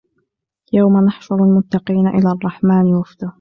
[0.73, 3.29] يوم نحشر المتقين إلى الرحمن وفدا